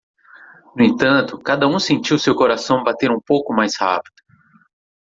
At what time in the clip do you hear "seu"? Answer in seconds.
2.17-2.33